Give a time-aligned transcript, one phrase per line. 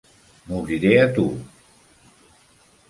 [0.47, 1.27] M'obriré a tu.